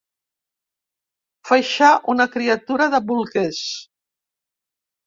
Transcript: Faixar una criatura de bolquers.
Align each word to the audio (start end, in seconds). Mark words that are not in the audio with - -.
Faixar 1.51 1.91
una 2.15 2.29
criatura 2.37 2.91
de 2.95 3.05
bolquers. 3.13 3.65